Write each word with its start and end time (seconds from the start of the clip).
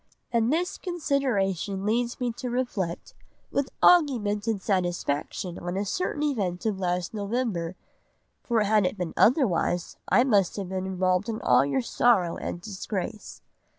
And 0.31 0.51
this 0.51 0.79
consideration 0.79 1.85
leads 1.85 2.19
me 2.19 2.31
to 2.37 2.49
reflect, 2.49 3.13
with 3.51 3.69
augmented 3.83 4.59
satisfaction 4.63 5.59
on 5.59 5.77
a 5.77 5.85
certain 5.85 6.23
event 6.23 6.65
of 6.65 6.79
last 6.79 7.13
November, 7.13 7.75
for 8.41 8.63
had 8.63 8.83
it 8.87 8.97
been 8.97 9.13
otherwise 9.15 9.97
I 10.09 10.23
must 10.23 10.55
have 10.55 10.69
been 10.69 10.87
involved 10.87 11.29
in 11.29 11.39
all 11.41 11.63
your 11.63 11.83
sorrow 11.83 12.35
and 12.35 12.59
disgrace. 12.59 13.43